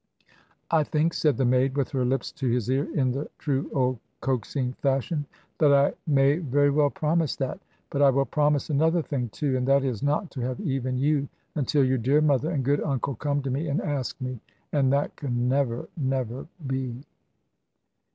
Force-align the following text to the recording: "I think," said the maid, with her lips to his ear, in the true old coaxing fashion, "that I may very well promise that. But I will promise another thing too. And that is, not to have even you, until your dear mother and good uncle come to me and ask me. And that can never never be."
"I 0.71 0.83
think," 0.83 1.13
said 1.13 1.37
the 1.37 1.45
maid, 1.45 1.77
with 1.77 1.89
her 1.91 2.03
lips 2.03 2.31
to 2.31 2.47
his 2.49 2.71
ear, 2.71 2.89
in 2.97 3.11
the 3.11 3.29
true 3.37 3.69
old 3.71 3.99
coaxing 4.19 4.73
fashion, 4.79 5.27
"that 5.59 5.71
I 5.71 5.93
may 6.07 6.37
very 6.39 6.71
well 6.71 6.89
promise 6.89 7.35
that. 7.35 7.59
But 7.91 8.01
I 8.01 8.09
will 8.09 8.25
promise 8.25 8.71
another 8.71 9.03
thing 9.03 9.29
too. 9.29 9.55
And 9.55 9.67
that 9.67 9.83
is, 9.83 10.01
not 10.01 10.31
to 10.31 10.41
have 10.41 10.59
even 10.61 10.97
you, 10.97 11.29
until 11.53 11.85
your 11.85 11.99
dear 11.99 12.19
mother 12.19 12.49
and 12.49 12.65
good 12.65 12.81
uncle 12.81 13.13
come 13.13 13.43
to 13.43 13.51
me 13.51 13.67
and 13.67 13.79
ask 13.79 14.19
me. 14.19 14.41
And 14.73 14.91
that 14.91 15.15
can 15.17 15.47
never 15.47 15.87
never 15.95 16.47
be." 16.65 17.03